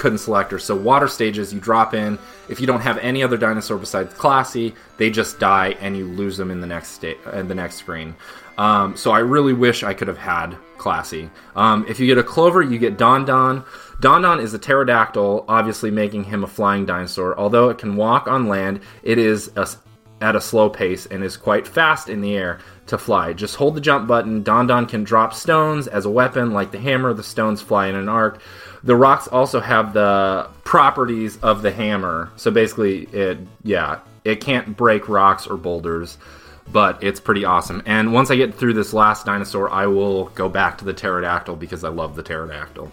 [0.00, 0.58] couldn't select her.
[0.58, 2.18] So water stages, you drop in.
[2.48, 6.36] If you don't have any other dinosaur besides classy, they just die, and you lose
[6.36, 8.16] them in the next sta- in the next screen.
[8.58, 11.30] Um, so I really wish I could have had classy.
[11.54, 13.64] Um, if you get a clover, you get Don Don.
[14.00, 17.38] Don Don is a pterodactyl, obviously making him a flying dinosaur.
[17.38, 19.68] Although it can walk on land, it is a,
[20.20, 23.32] at a slow pace and is quite fast in the air to fly.
[23.32, 24.42] Just hold the jump button.
[24.42, 27.14] Don Don can drop stones as a weapon, like the hammer.
[27.14, 28.42] The stones fly in an arc.
[28.82, 32.30] The rocks also have the properties of the hammer.
[32.36, 36.18] So basically, it yeah, it can't break rocks or boulders
[36.72, 37.82] but it's pretty awesome.
[37.86, 41.56] And once I get through this last dinosaur, I will go back to the pterodactyl
[41.56, 42.90] because I love the pterodactyl.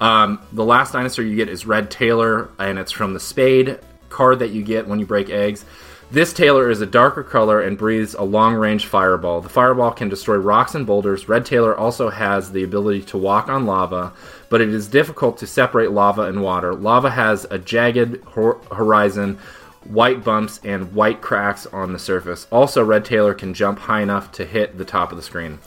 [0.00, 4.38] Um, the last dinosaur you get is Red Tailor, and it's from the Spade card
[4.40, 5.64] that you get when you break eggs.
[6.08, 9.40] This Tailor is a darker color and breathes a long range fireball.
[9.40, 11.28] The fireball can destroy rocks and boulders.
[11.28, 14.12] Red Tailor also has the ability to walk on lava,
[14.48, 16.74] but it is difficult to separate lava and water.
[16.74, 19.38] Lava has a jagged hor- horizon
[19.82, 22.46] white bumps and white cracks on the surface.
[22.52, 25.58] Also, Red Tailor can jump high enough to hit the top of the screen.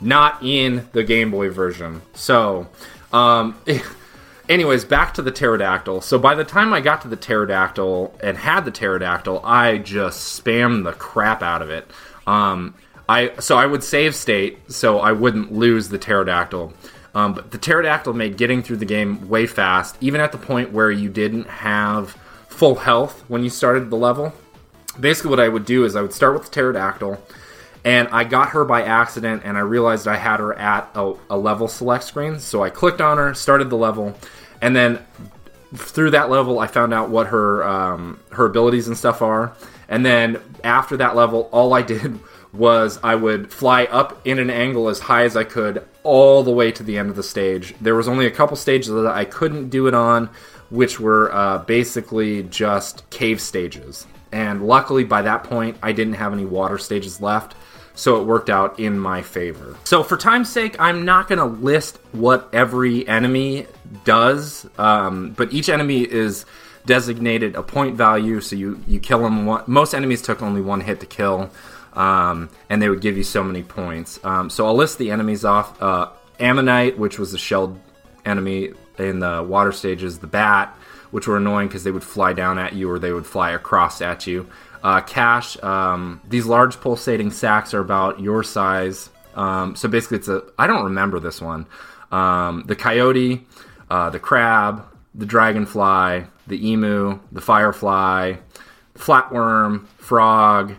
[0.00, 2.02] Not in the Game Boy version.
[2.14, 2.68] So,
[3.12, 3.56] um,
[4.48, 6.00] anyways, back to the pterodactyl.
[6.00, 10.42] So by the time I got to the pterodactyl and had the pterodactyl, I just
[10.42, 11.90] spammed the crap out of it.
[12.26, 12.74] Um,
[13.08, 16.72] I so I would save state so I wouldn't lose the pterodactyl.
[17.14, 20.72] Um, but the pterodactyl made getting through the game way fast, even at the point
[20.72, 22.16] where you didn't have
[22.48, 24.34] full health when you started the level.
[25.00, 27.20] Basically, what I would do is I would start with the pterodactyl,
[27.84, 31.38] and I got her by accident, and I realized I had her at a, a
[31.38, 32.40] level select screen.
[32.40, 34.16] So I clicked on her, started the level,
[34.60, 35.04] and then
[35.74, 39.54] through that level, I found out what her um, her abilities and stuff are.
[39.88, 42.18] And then after that level, all I did
[42.52, 46.50] was I would fly up in an angle as high as I could all the
[46.50, 47.74] way to the end of the stage.
[47.80, 50.30] There was only a couple stages that I couldn't do it on,
[50.70, 54.06] which were uh, basically just cave stages.
[54.32, 57.54] And luckily, by that point, I didn't have any water stages left,
[57.98, 59.76] so it worked out in my favor.
[59.84, 63.66] So, for time's sake, I'm not going to list what every enemy
[64.04, 66.46] does, um, but each enemy is
[66.86, 69.44] designated a point value, so you, you kill them.
[69.44, 71.50] One, most enemies took only one hit to kill
[71.98, 74.20] um, and they would give you so many points.
[74.24, 75.80] Um, so I'll list the enemies off.
[75.82, 77.78] Uh, Ammonite, which was the shelled
[78.24, 80.20] enemy in the water stages.
[80.20, 80.74] The Bat,
[81.10, 84.00] which were annoying because they would fly down at you or they would fly across
[84.00, 84.48] at you.
[84.82, 89.10] Uh, Cache, um, these large pulsating sacks are about your size.
[89.34, 90.42] Um, so basically, it's a.
[90.58, 91.66] I don't remember this one.
[92.10, 93.46] Um, the Coyote,
[93.90, 98.36] uh, the Crab, the Dragonfly, the Emu, the Firefly,
[98.94, 100.74] Flatworm, Frog,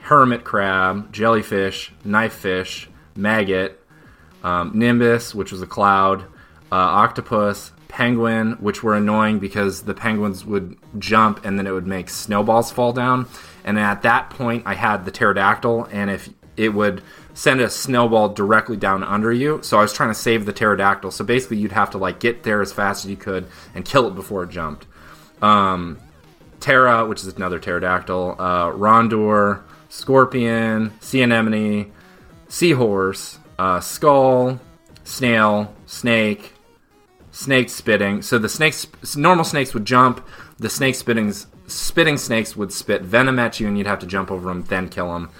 [0.00, 3.80] hermit crab, jellyfish, knifefish, maggot,
[4.42, 6.22] um, nimbus, which was a cloud,
[6.72, 11.86] uh, octopus, penguin, which were annoying because the penguins would jump and then it would
[11.86, 13.28] make snowballs fall down.
[13.64, 17.02] And at that point, I had the pterodactyl, and if it would
[17.34, 19.60] send a snowball directly down under you.
[19.62, 21.10] So I was trying to save the pterodactyl.
[21.10, 24.06] So basically, you'd have to like get there as fast as you could and kill
[24.06, 24.86] it before it jumped.
[25.42, 25.98] Um,
[26.60, 31.92] Terra, which is another pterodactyl, uh, Rondor, scorpion, sea anemone,
[32.48, 34.60] seahorse, uh, skull,
[35.04, 36.52] snail, snake,
[37.40, 38.20] snake spitting.
[38.20, 40.26] So the snakes, normal snakes would jump.
[40.58, 44.30] The snake spittings, spitting snakes would spit venom at you, and you'd have to jump
[44.30, 45.30] over them, then kill them.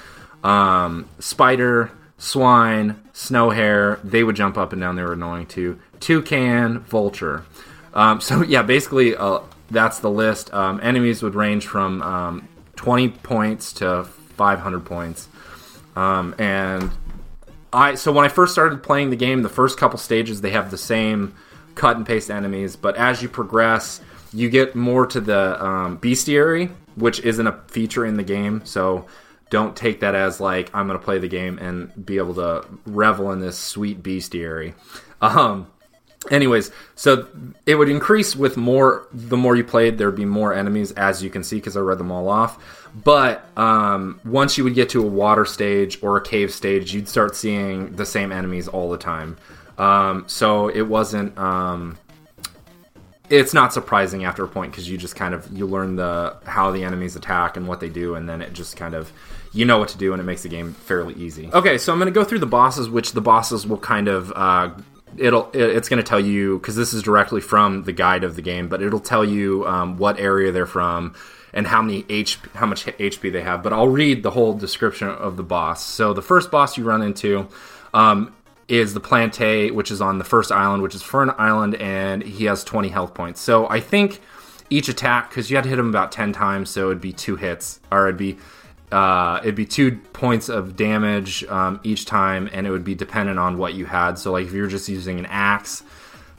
[0.42, 4.96] Um, spider, swine, snow hare, they would jump up and down.
[4.96, 5.78] They were annoying too.
[6.00, 7.44] Toucan, vulture.
[7.92, 10.52] Um, so yeah, basically, uh, that's the list.
[10.54, 15.28] Um, enemies would range from um, 20 points to 500 points.
[15.96, 16.90] Um, and
[17.74, 20.70] I so when I first started playing the game, the first couple stages they have
[20.70, 21.34] the same
[21.74, 24.00] cut and paste enemies, but as you progress,
[24.32, 28.64] you get more to the um, bestiary, which isn't a feature in the game.
[28.64, 29.06] So
[29.50, 32.64] don't take that as like I'm going to play the game and be able to
[32.86, 34.74] revel in this sweet bestiary.
[35.22, 35.66] Um,
[36.30, 37.26] anyways so
[37.64, 41.30] it would increase with more the more you played there'd be more enemies as you
[41.30, 45.02] can see because i read them all off but um, once you would get to
[45.02, 48.98] a water stage or a cave stage you'd start seeing the same enemies all the
[48.98, 49.36] time
[49.80, 51.98] um, so it wasn't um,
[53.28, 56.70] it's not surprising after a point because you just kind of you learn the how
[56.70, 59.12] the enemies attack and what they do and then it just kind of
[59.52, 61.98] you know what to do and it makes the game fairly easy okay so i'm
[61.98, 64.70] going to go through the bosses which the bosses will kind of uh,
[65.16, 68.42] it'll it's going to tell you because this is directly from the guide of the
[68.42, 71.14] game, but it'll tell you um, what area they're from
[71.52, 73.62] and how many H how much HP they have.
[73.62, 75.84] But I'll read the whole description of the boss.
[75.84, 77.48] So the first boss you run into
[77.92, 78.34] um,
[78.70, 82.44] is the Plante, which is on the first island, which is Fern Island, and he
[82.44, 83.40] has 20 health points.
[83.40, 84.20] So I think
[84.70, 87.36] each attack because you had to hit him about 10 times, so it'd be two
[87.36, 88.38] hits, or it'd be
[88.92, 93.38] uh, it'd be two points of damage um, each time, and it would be dependent
[93.38, 94.18] on what you had.
[94.18, 95.82] So, like if you were just using an axe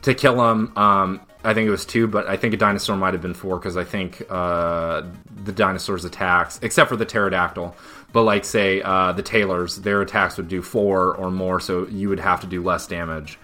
[0.01, 3.13] to kill him, um, I think it was two, but I think a dinosaur might
[3.13, 5.03] have been four because I think uh,
[5.43, 7.75] the dinosaur's attacks, except for the pterodactyl,
[8.13, 12.09] but like say uh, the tailors, their attacks would do four or more, so you
[12.09, 13.39] would have to do less damage.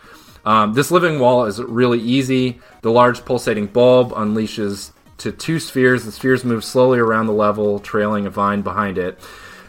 [0.46, 2.62] Um, this living wall is really easy.
[2.82, 6.06] The large pulsating bulb unleashes to two spheres.
[6.06, 9.20] The spheres move slowly around the level, trailing a vine behind it.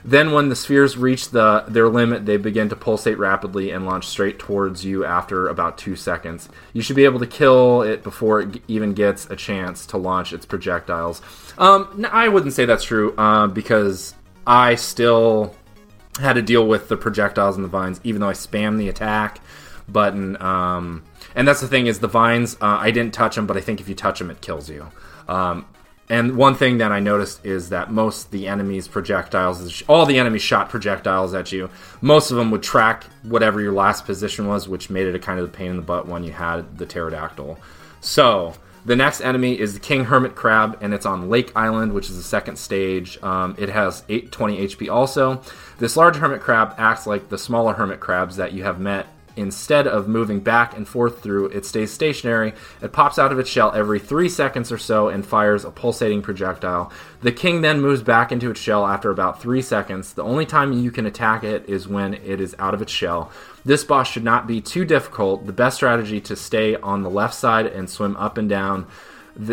[0.04, 4.06] Then, when the spheres reach the, their limit, they begin to pulsate rapidly and launch
[4.06, 6.48] straight towards you after about two seconds.
[6.72, 10.32] You should be able to kill it before it even gets a chance to launch
[10.32, 11.20] its projectiles.
[11.58, 14.14] Um, I wouldn't say that's true uh, because
[14.48, 15.54] I still
[16.18, 19.40] had to deal with the projectiles and the vines, even though I spammed the attack
[19.86, 20.40] button.
[20.42, 22.54] Um, and that's the thing is the vines.
[22.54, 24.88] Uh, I didn't touch them, but I think if you touch them, it kills you.
[25.28, 25.66] Um,
[26.08, 30.40] and one thing that I noticed is that most the enemies' projectiles, all the enemies
[30.40, 31.68] shot projectiles at you.
[32.00, 35.38] Most of them would track whatever your last position was, which made it a kind
[35.38, 37.58] of a pain in the butt when you had the pterodactyl.
[38.00, 38.54] So
[38.88, 42.16] the next enemy is the King Hermit Crab, and it's on Lake Island, which is
[42.16, 43.22] the second stage.
[43.22, 45.42] Um, it has 820 HP also.
[45.76, 49.06] This large hermit crab acts like the smaller hermit crabs that you have met
[49.38, 52.52] instead of moving back and forth through, it stays stationary.
[52.82, 56.22] It pops out of its shell every three seconds or so and fires a pulsating
[56.22, 56.92] projectile.
[57.20, 60.14] The king then moves back into its shell after about three seconds.
[60.14, 63.30] The only time you can attack it is when it is out of its shell.
[63.68, 65.44] This boss should not be too difficult.
[65.44, 68.86] The best strategy to stay on the left side and swim up and down.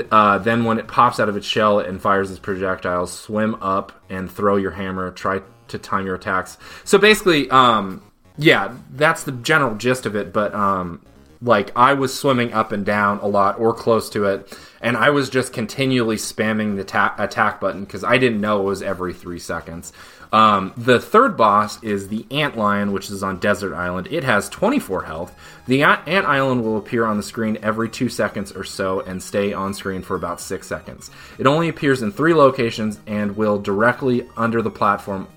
[0.10, 3.92] uh, then, when it pops out of its shell and fires its projectiles, swim up
[4.10, 5.12] and throw your hammer.
[5.12, 6.58] Try to time your attacks.
[6.86, 8.02] So basically, um,
[8.38, 10.32] yeah, that's the general gist of it.
[10.32, 11.02] But um,
[11.42, 15.10] like I was swimming up and down a lot or close to it, and I
[15.10, 19.14] was just continually spamming the ta- attack button because I didn't know it was every
[19.14, 19.92] three seconds.
[20.36, 24.10] Um, the third boss is the Ant Lion, which is on Desert Island.
[24.12, 25.34] It has 24 health.
[25.66, 29.54] The Ant Lion will appear on the screen every two seconds or so and stay
[29.54, 31.10] on screen for about six seconds.
[31.38, 35.30] It only appears in three locations and will directly under the platform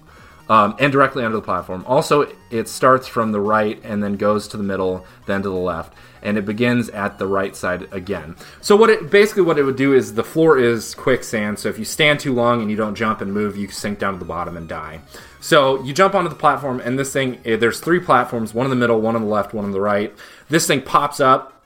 [0.49, 1.85] um, and directly under the platform.
[1.87, 5.55] Also, it starts from the right and then goes to the middle, then to the
[5.55, 8.37] left, and it begins at the right side again.
[8.61, 11.59] So what it basically what it would do is the floor is quicksand.
[11.59, 14.15] So if you stand too long and you don't jump and move, you sink down
[14.15, 15.01] to the bottom and die.
[15.41, 18.71] So you jump onto the platform, and this thing eh, there's three platforms: one in
[18.71, 20.15] the middle, one on the left, one on the right.
[20.49, 21.63] This thing pops up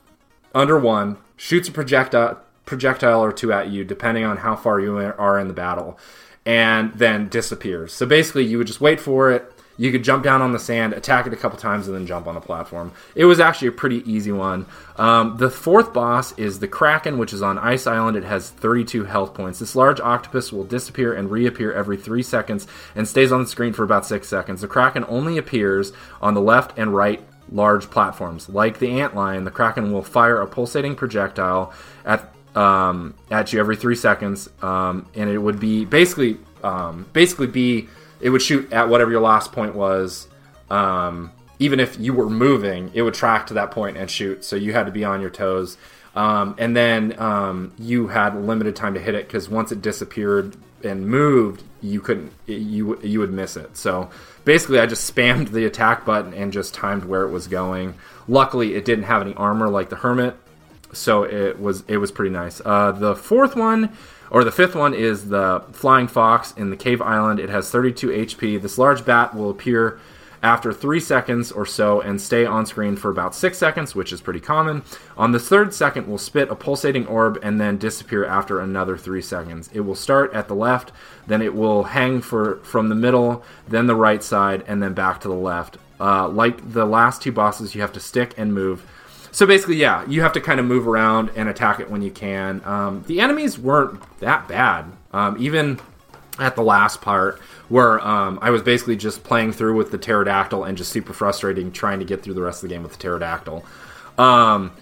[0.55, 4.97] under one, shoots a projectile projectile or two at you, depending on how far you
[4.97, 5.99] are in the battle
[6.45, 7.93] and then disappears.
[7.93, 9.52] So basically, you would just wait for it.
[9.77, 12.27] You could jump down on the sand, attack it a couple times, and then jump
[12.27, 12.93] on the platform.
[13.15, 14.67] It was actually a pretty easy one.
[14.97, 18.17] Um, the fourth boss is the Kraken, which is on Ice Island.
[18.17, 19.59] It has 32 health points.
[19.59, 23.73] This large octopus will disappear and reappear every three seconds and stays on the screen
[23.73, 24.61] for about six seconds.
[24.61, 28.49] The Kraken only appears on the left and right large platforms.
[28.49, 31.73] Like the ant lion, the Kraken will fire a pulsating projectile
[32.05, 37.47] at um, at you every three seconds, um, and it would be basically um, basically
[37.47, 37.89] be
[38.23, 40.29] it would shoot at whatever your last point was.
[40.71, 44.45] Um, even if you were moving, it would track to that point and shoot.
[44.45, 45.77] So you had to be on your toes.
[46.15, 50.57] Um, and then um, you had limited time to hit it because once it disappeared
[50.83, 53.77] and moved, you couldn't you you would miss it.
[53.77, 54.11] So
[54.45, 57.95] basically, I just spammed the attack button and just timed where it was going.
[58.29, 60.37] Luckily, it didn't have any armor like the hermit,
[60.93, 62.61] so it was it was pretty nice.
[62.65, 63.97] Uh, the fourth one
[64.33, 67.39] or the fifth one is the flying fox in the cave island.
[67.39, 68.61] It has 32 HP.
[68.61, 70.01] This large bat will appear
[70.43, 74.23] after three seconds or so and stay on screen for about six seconds, which is
[74.23, 74.83] pretty common.
[75.19, 79.21] On the third second, will spit a pulsating orb and then disappear after another three
[79.21, 79.69] seconds.
[79.75, 80.93] It will start at the left,
[81.27, 85.21] then it will hang for from the middle, then the right side, and then back
[85.21, 85.77] to the left.
[86.01, 88.85] Uh, like the last two bosses, you have to stick and move
[89.33, 92.11] so basically, yeah, you have to kind of move around and attack it when you
[92.11, 92.63] can.
[92.65, 95.81] Um, the enemies weren't that bad, um, even
[96.39, 100.65] at the last part where um, I was basically just playing through with the pterodactyl
[100.65, 102.99] and just super frustrating trying to get through the rest of the game with the
[102.99, 103.65] pterodactyl.
[104.19, 104.73] Um,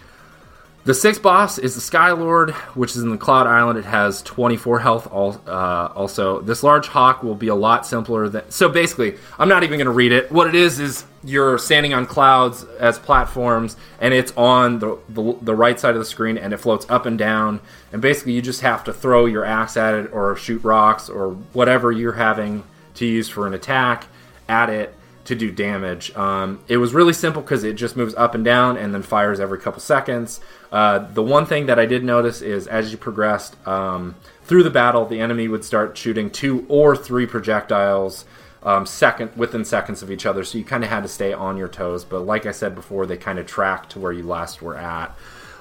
[0.84, 3.78] the sixth boss is the Sky Lord, which is in the Cloud Island.
[3.78, 5.12] It has 24 health.
[5.12, 8.50] Uh, also, this large hawk will be a lot simpler than.
[8.50, 10.32] So basically, I'm not even going to read it.
[10.32, 15.36] What it is is you're standing on clouds as platforms, and it's on the, the,
[15.42, 17.60] the right side of the screen, and it floats up and down.
[17.92, 21.32] And basically, you just have to throw your axe at it, or shoot rocks, or
[21.52, 22.64] whatever you're having
[22.94, 24.06] to use for an attack
[24.48, 24.94] at it
[25.30, 26.14] to do damage.
[26.14, 29.40] Um, it was really simple because it just moves up and down and then fires
[29.40, 30.40] every couple seconds.
[30.70, 34.14] Uh, the one thing that I did notice is as you progressed um,
[34.44, 38.24] through the battle, the enemy would start shooting two or three projectiles
[38.62, 41.56] um, second within seconds of each other, so you kind of had to stay on
[41.56, 42.04] your toes.
[42.04, 45.16] But like I said before, they kind of track to where you last were at.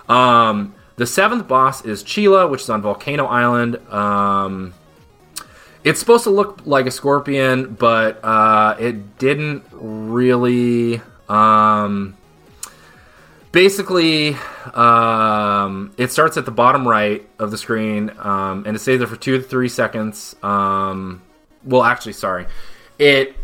[0.09, 3.77] Um, the seventh boss is Chila, which is on Volcano Island.
[5.83, 11.01] It's supposed to look like a scorpion, but uh, it didn't really.
[11.29, 12.17] Um,
[13.51, 14.35] basically,
[14.73, 19.07] um, it starts at the bottom right of the screen, um, and it stays there
[19.07, 20.35] for two to three seconds.
[20.43, 21.21] Um,
[21.63, 22.47] well, actually, sorry,
[22.97, 23.35] it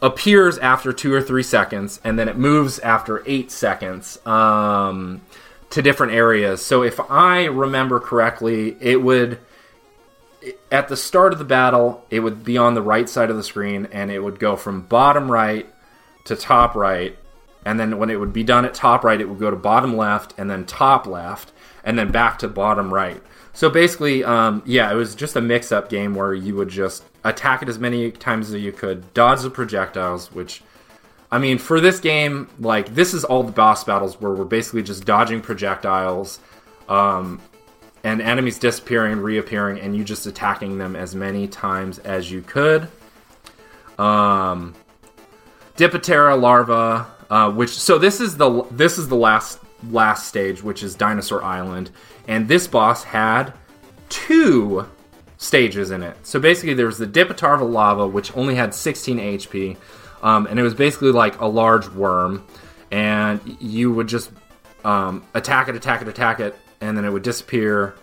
[0.00, 5.20] appears after two or three seconds, and then it moves after eight seconds um,
[5.68, 6.64] to different areas.
[6.64, 9.38] So, if I remember correctly, it would
[10.70, 13.42] at the start of the battle, it would be on the right side of the
[13.42, 15.66] screen, and it would go from bottom right
[16.24, 17.16] to top right,
[17.64, 19.96] and then when it would be done at top right, it would go to bottom
[19.96, 21.52] left, and then top left,
[21.84, 23.22] and then back to bottom right.
[23.52, 27.62] So basically, um, yeah, it was just a mix-up game where you would just attack
[27.62, 30.62] it as many times as you could, dodge the projectiles, which.
[31.30, 34.84] I mean, for this game, like this is all the boss battles where we're basically
[34.84, 36.38] just dodging projectiles,
[36.88, 37.40] um,
[38.04, 42.42] and enemies disappearing and reappearing, and you just attacking them as many times as you
[42.42, 42.88] could.
[43.98, 44.74] Um,
[45.78, 49.58] larva uh, which so this is the this is the last
[49.90, 51.90] last stage, which is Dinosaur Island,
[52.28, 53.52] and this boss had
[54.08, 54.86] two
[55.38, 56.16] stages in it.
[56.22, 59.76] So basically, there was the Dip of lava, which only had 16 HP,
[60.22, 62.46] um, and it was basically like a large worm,
[62.90, 64.30] and you would just
[64.84, 67.94] um, attack it, attack it, attack it, and then it would disappear.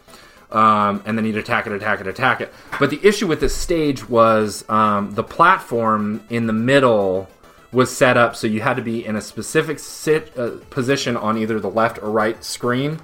[0.51, 2.53] Um, and then you'd attack it, attack it, attack it.
[2.77, 7.29] But the issue with this stage was um, the platform in the middle
[7.71, 11.38] was set up so you had to be in a specific sit, uh, position on
[11.38, 12.99] either the left or right screen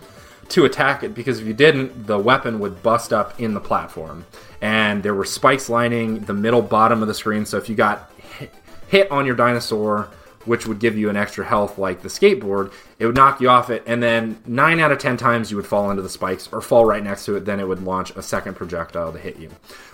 [0.49, 4.25] to attack it because if you didn't, the weapon would bust up in the platform.
[4.61, 8.11] And there were spikes lining the middle bottom of the screen, so if you got
[8.39, 8.53] hit,
[8.87, 10.09] hit on your dinosaur,
[10.45, 13.69] which would give you an extra health like the skateboard, it would knock you off
[13.69, 16.61] it, and then 9 out of 10 times you would fall into the spikes or
[16.61, 19.49] fall right next to it, then it would launch a second projectile to hit you.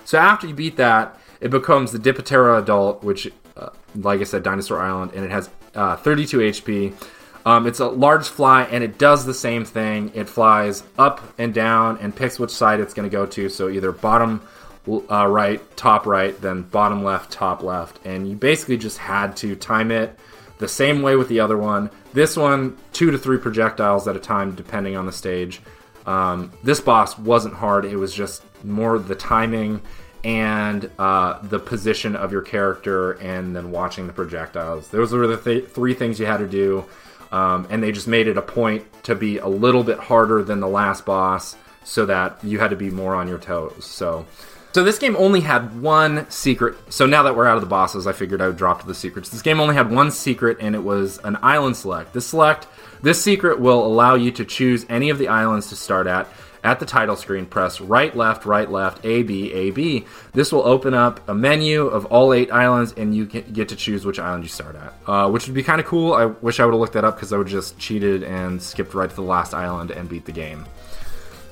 [0.06, 4.22] So after you beat that, it becomes the Dip of Tarva Adult, which, uh, like
[4.22, 6.93] I said, Dinosaur Island, and it has uh, 32 HP.
[7.45, 10.12] Um, it's a large fly, and it does the same thing.
[10.16, 13.49] It flies up and down and picks which side it's going to go to.
[13.49, 14.41] So either bottom
[14.88, 17.99] uh, right, top right, then bottom left, top left.
[18.06, 20.18] And you basically just had to time it
[20.60, 21.89] the same way with the other one.
[22.14, 25.61] This one, two to three projectiles at a time, depending on the stage.
[26.05, 29.82] Um, this boss wasn't hard, it was just more the timing
[30.24, 34.88] and uh, the position of your character and then watching the projectiles.
[34.89, 36.86] Those were the th- three things you had to do.
[37.32, 40.59] Um, and they just made it a point to be a little bit harder than
[40.59, 43.86] the last boss so that you had to be more on your toes.
[43.86, 44.28] So,
[44.74, 46.76] so this game only had one secret.
[46.91, 48.95] So now that we're out of the bosses, I figured I would drop to the
[48.95, 49.30] secrets.
[49.30, 52.13] This game only had one secret, and it was an island select.
[52.13, 52.67] This select,
[53.01, 56.28] this secret will allow you to choose any of the islands to start at.
[56.63, 60.05] At the title screen, press right, left, right, left, A, B, A, B.
[60.32, 64.05] This will open up a menu of all eight islands, and you get to choose
[64.05, 66.13] which island you start at, uh, which would be kind of cool.
[66.13, 68.93] I wish I would have looked that up because I would just cheated and skipped
[68.93, 70.65] right to the last island and beat the game.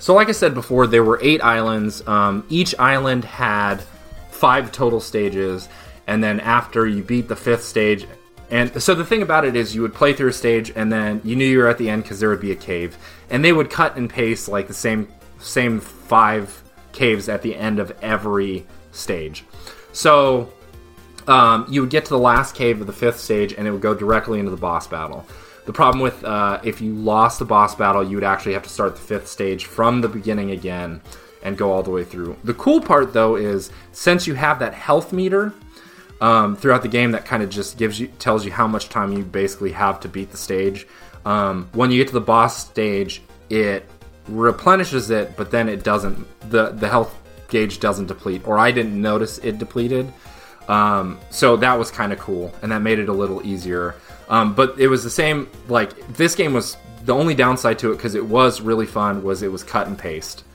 [0.02, 2.06] So, like I said before, there were eight islands.
[2.08, 3.84] Um, each island had
[4.32, 5.70] five total stages,
[6.08, 8.08] and then after you beat the fifth stage,
[8.50, 11.22] and so the thing about it is, you would play through a stage, and then
[11.24, 12.98] you knew you were at the end because there would be a cave,
[13.30, 17.78] and they would cut and paste like the same same five caves at the end
[17.78, 19.46] of every stage.
[19.94, 20.52] So
[21.28, 23.82] um, you would get to the last cave of the fifth stage, and it would
[23.82, 25.28] go directly into the boss battle.
[25.66, 28.70] The problem with uh, if you lost the boss battle, you would actually have to
[28.70, 31.02] start the fifth stage from the beginning again
[31.44, 32.38] and go all the way through.
[32.44, 35.54] The cool part, though, is since you have that health meter
[36.20, 39.12] um, throughout the game that kind of just gives you tells you how much time
[39.12, 40.88] you basically have to beat the stage.
[41.26, 43.88] Um, when you get to the boss stage, it
[44.28, 46.26] replenishes it, but then it doesn't.
[46.50, 47.16] the The health
[47.50, 50.12] gauge doesn't deplete, or I didn't notice it depleted.
[50.68, 53.96] Um, so that was kind of cool, and that made it a little easier.
[54.32, 55.48] Um, but it was the same.
[55.68, 59.44] Like this game was the only downside to it because it was really fun was
[59.44, 60.46] it was cut and paste.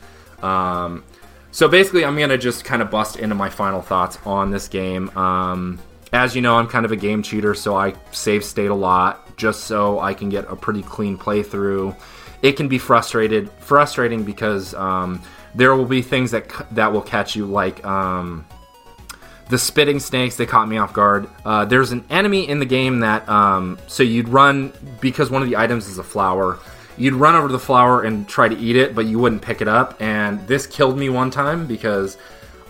[0.43, 1.05] Um,
[1.53, 5.17] so basically, I'm gonna just kind of bust into my final thoughts on this game.
[5.17, 5.79] Um,
[6.13, 9.37] as you know, I'm kind of a game cheater, so I save state a lot
[9.37, 11.95] just so I can get a pretty clean playthrough.
[12.43, 15.21] It can be frustrated, frustrating because um,
[15.55, 18.47] there will be things that that will catch you, like um,
[19.49, 20.37] the spitting snakes.
[20.37, 21.29] They caught me off guard.
[21.45, 25.49] Uh, there's an enemy in the game that um, so you'd run because one of
[25.49, 26.59] the items is a flower
[26.97, 29.61] you'd run over to the flower and try to eat it, but you wouldn't pick
[29.61, 30.01] it up.
[30.01, 32.17] And this killed me one time because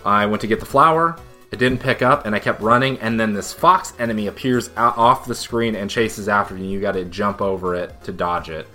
[0.05, 1.17] I went to get the flower,
[1.51, 2.99] it didn't pick up, and I kept running.
[2.99, 6.65] And then this fox enemy appears out, off the screen and chases after you.
[6.65, 8.67] You got to jump over it to dodge it.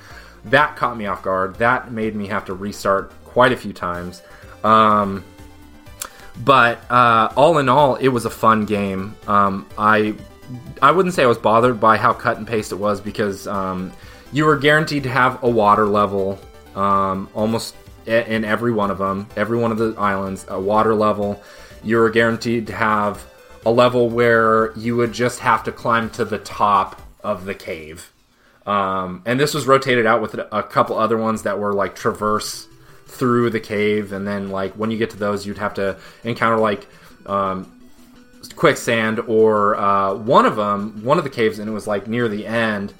[0.47, 1.57] That caught me off guard.
[1.57, 4.23] That made me have to restart quite a few times.
[4.65, 5.25] Um,
[6.39, 9.15] but uh, all in all, it was a fun game.
[9.27, 10.15] Um, I
[10.81, 13.93] I wouldn't say I was bothered by how cut and paste it was because um,
[14.33, 16.39] you were guaranteed to have a water level
[16.75, 17.75] um, almost
[18.07, 21.41] in every one of them, every one of the islands, a water level.
[21.85, 23.25] You were guaranteed to have
[23.65, 28.13] a level where you would just have to climb to the top of the cave.
[28.67, 32.67] Um, and this was rotated out with a couple other ones that were like traverse
[33.13, 36.59] through the cave, and then like when you get to those, you'd have to encounter
[36.59, 36.87] like
[37.27, 37.81] um,
[38.57, 42.29] quicksand or uh, one of them, one of the caves, and it was like near
[42.29, 42.93] the end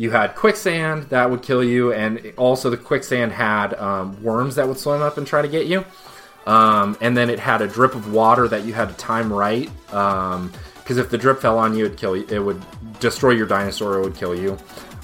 [0.00, 4.66] you had quicksand that would kill you, and also the quicksand had um, worms that
[4.66, 5.84] would swim up and try to get you.
[6.46, 9.70] Um, and then it had a drip of water that you had to time right.
[9.86, 10.52] Because um,
[10.86, 12.26] if the drip fell on you, it'd kill you.
[12.30, 12.62] It would
[12.98, 13.98] destroy your dinosaur.
[13.98, 14.56] It would kill you.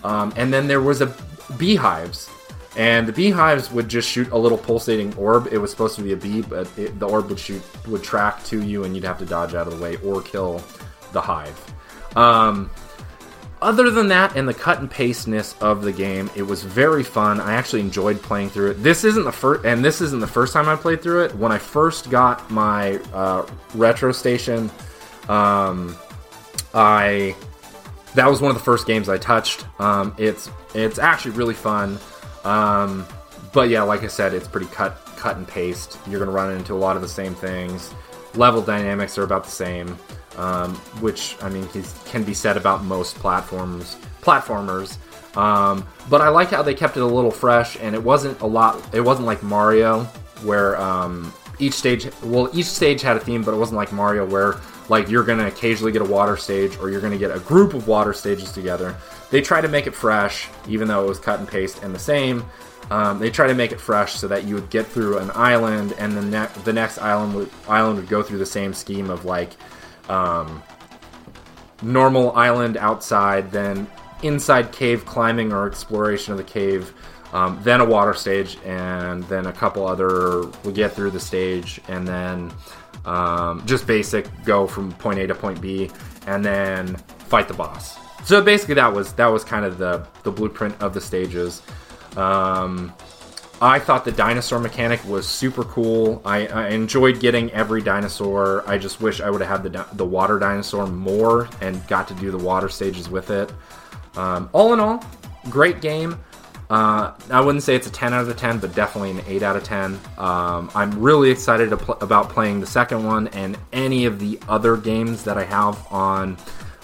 [0.03, 1.15] Um, and then there was a
[1.59, 2.31] beehives,
[2.77, 5.49] and the beehives would just shoot a little pulsating orb.
[5.51, 8.45] It was supposed to be a bee, but it, the orb would shoot would track
[8.45, 10.63] to you, and you'd have to dodge out of the way or kill
[11.13, 11.59] the hive.
[12.17, 12.71] Um,
[13.63, 17.41] other than that and the cut and pasteness of the game, it was very fun.
[17.41, 18.83] I actually enjoyed playing through it.
[18.83, 21.35] This isn't the first, and this isn't the first time I played through it.
[21.35, 24.71] When I first got my uh, retro station,
[25.31, 25.97] um,
[26.75, 27.35] I
[28.15, 29.67] that was one of the first games I touched.
[29.81, 31.99] Um, it's it's actually really fun.
[32.47, 33.07] Um,
[33.53, 35.99] but yeah, like I said, it's pretty cut cut and paste.
[36.09, 37.93] You're gonna run into a lot of the same things.
[38.35, 39.97] Level dynamics are about the same,
[40.37, 41.69] um, which I mean
[42.05, 44.99] can be said about most platforms platformers.
[45.37, 48.47] Um, but I like how they kept it a little fresh, and it wasn't a
[48.47, 48.95] lot.
[48.95, 50.05] It wasn't like Mario,
[50.43, 54.27] where um, each stage well each stage had a theme, but it wasn't like Mario
[54.27, 57.75] where like you're gonna occasionally get a water stage or you're gonna get a group
[57.75, 58.95] of water stages together.
[59.31, 61.99] They try to make it fresh, even though it was cut and paste and the
[61.99, 62.45] same.
[62.91, 65.95] Um, they try to make it fresh so that you would get through an island,
[65.99, 69.25] and the, ne- the next island would island would go through the same scheme of
[69.25, 69.51] like
[70.09, 70.63] um,
[71.83, 73.89] normal island outside, then
[74.23, 76.95] inside cave climbing or exploration of the cave,
[77.33, 80.47] um, then a water stage, and then a couple other.
[80.65, 82.53] We get through the stage, and then
[83.05, 85.91] um, just basic go from point A to point B,
[86.29, 88.06] and then fight the boss.
[88.27, 91.63] So basically, that was that was kind of the the blueprint of the stages.
[92.17, 92.93] Um,
[93.63, 96.21] I thought the dinosaur mechanic was super cool.
[96.25, 98.65] I, I, enjoyed getting every dinosaur.
[98.69, 102.15] I just wish I would have had the the water dinosaur more and got to
[102.15, 103.53] do the water stages with it.
[104.17, 105.05] Um, all in all,
[105.49, 106.19] great game.
[106.69, 109.55] Uh, I wouldn't say it's a 10 out of 10, but definitely an 8 out
[109.55, 110.01] of 10.
[110.19, 114.77] Um, I'm really excited pl- about playing the second one and any of the other
[114.77, 116.37] games that I have on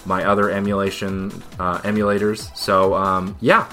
[0.05, 2.55] my other emulation uh, emulators.
[2.55, 3.71] So um, yeah,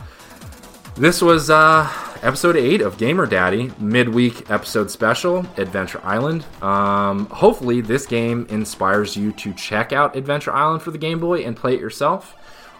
[0.97, 1.89] this was uh,
[2.23, 6.45] episode 8 of Gamer Daddy, midweek episode special, Adventure Island.
[6.63, 11.43] Um, hopefully, this game inspires you to check out Adventure Island for the Game Boy
[11.45, 12.37] and play it yourself.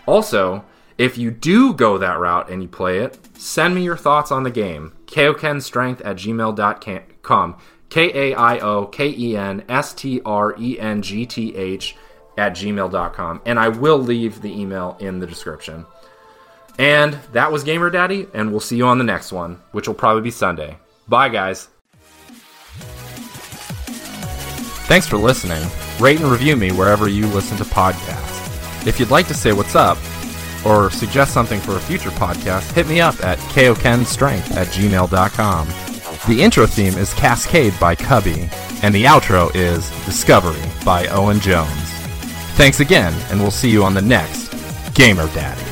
[0.07, 0.65] Also,
[0.99, 4.43] if you do go that route and you play it, send me your thoughts on
[4.43, 4.93] the game.
[5.07, 7.57] kaiokenstrength at gmail.com.
[7.89, 11.97] K A I O K E N S T R E N G T H
[12.41, 13.43] at gmail.com.
[13.45, 15.85] And I will leave the email in the description.
[16.79, 19.95] And that was Gamer Daddy, and we'll see you on the next one, which will
[19.95, 20.79] probably be Sunday.
[21.07, 21.69] Bye, guys.
[24.89, 25.63] Thanks for listening.
[26.01, 28.87] Rate and review me wherever you listen to podcasts.
[28.87, 29.99] If you'd like to say what's up,
[30.65, 35.69] or suggest something for a future podcast, hit me up at kaiokenstrength at gmail.com.
[36.29, 38.49] The intro theme is Cascade by Cubby,
[38.83, 41.90] and the outro is Discovery by Owen Jones.
[42.61, 44.53] Thanks again, and we'll see you on the next
[44.93, 45.70] Gamer Daddy.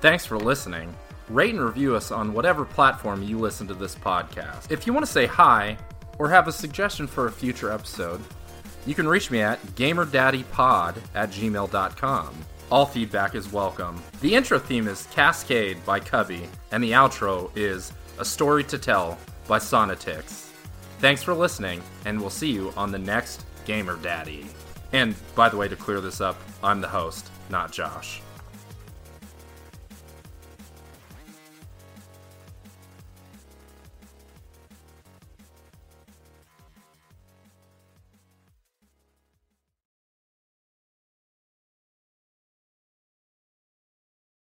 [0.00, 0.94] Thanks for listening.
[1.28, 4.70] Rate and review us on whatever platform you listen to this podcast.
[4.72, 5.76] If you want to say hi
[6.18, 8.22] or have a suggestion for a future episode,
[8.86, 12.34] you can reach me at gamerdaddypod at gmail.com.
[12.70, 14.02] All feedback is welcome.
[14.22, 19.18] The intro theme is Cascade by Cubby, and the outro is A Story to Tell
[19.46, 20.46] by Sonatics.
[21.00, 24.46] Thanks for listening, and we'll see you on the next Gamer Daddy.
[24.92, 28.22] And by the way, to clear this up, I'm the host, not Josh.